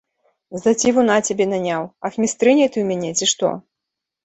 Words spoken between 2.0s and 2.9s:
ахмістрыняй ты ў